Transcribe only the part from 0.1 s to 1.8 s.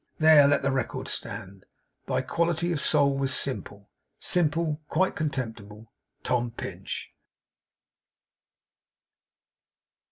There! Let the record stand!